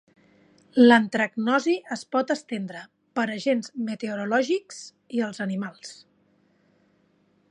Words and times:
L'antracnosi 0.83 1.75
es 1.95 2.03
pot 2.15 2.33
estendre 2.35 2.81
per 3.19 3.27
agents 3.35 3.71
meteorològics 3.91 4.81
i 5.19 5.23
els 5.29 5.45
animals. 5.49 5.95